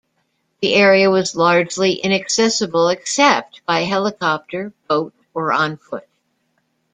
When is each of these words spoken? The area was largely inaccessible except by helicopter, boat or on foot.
The 0.63 0.73
area 0.73 1.11
was 1.11 1.35
largely 1.35 1.93
inaccessible 2.03 2.87
except 2.89 3.61
by 3.67 3.81
helicopter, 3.81 4.73
boat 4.87 5.13
or 5.31 5.53
on 5.53 5.77
foot. 5.77 6.07